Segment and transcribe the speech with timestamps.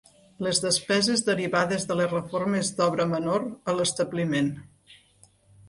[0.45, 4.53] Les despeses derivades de les reformes d'obra menor a l'establiment.